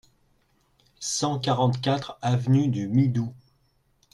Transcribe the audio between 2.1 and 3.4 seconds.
avenue du Midou